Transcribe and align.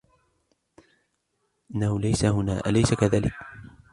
إنه 1.75 1.99
ليس 1.99 2.25
هنا، 2.25 2.59
أليس 2.69 2.93
كذلك؟ 2.93 3.31